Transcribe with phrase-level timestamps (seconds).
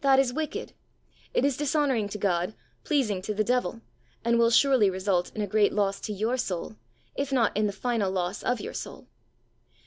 [0.00, 0.72] That is wicked.
[1.34, 3.82] It is dishonouring to God, pleasing to the devil,
[4.24, 6.76] and will surely result in a great loss to your soul,
[7.14, 9.06] if not in the final loss of your soul.